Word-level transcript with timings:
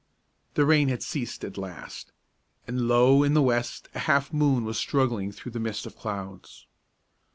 The 0.55 0.65
rain 0.65 0.87
had 0.87 1.03
ceased 1.03 1.43
at 1.43 1.59
last, 1.59 2.11
and 2.65 2.87
low 2.87 3.21
in 3.21 3.35
the 3.35 3.41
west 3.43 3.87
a 3.93 3.99
half 3.99 4.33
moon 4.33 4.65
was 4.65 4.79
struggling 4.79 5.31
through 5.31 5.51
the 5.51 5.59
mist 5.59 5.85
of 5.85 5.95
clouds. 5.95 6.65